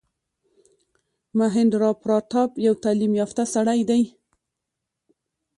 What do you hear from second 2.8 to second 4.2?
تعلیم یافته سړی دی.